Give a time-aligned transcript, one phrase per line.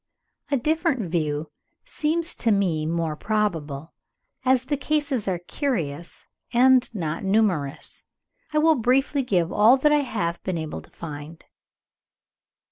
[0.49, 1.51] A different view
[1.85, 3.93] seems to me more probable.
[4.43, 8.03] As the cases are curious and not numerous,
[8.51, 11.45] I will briefly give all that I have been able to find.